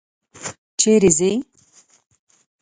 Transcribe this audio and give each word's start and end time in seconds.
چېرې 0.79 1.09
ځې؟ 1.17 1.31